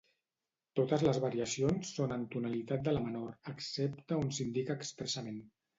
[0.79, 5.41] Totes les variacions són en tonalitat de la menor excepte on s'indica expressament.